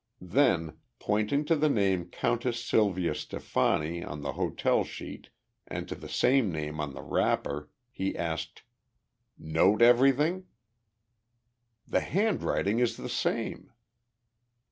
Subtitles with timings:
[0.33, 5.29] Then, pointing to the name "Countess Sylvia Stefani" on the hotel sheet
[5.67, 8.63] and to the same name on the wrapper, he asked,
[9.37, 10.47] "Note everything?"
[11.87, 13.71] "The handwriting is the same!"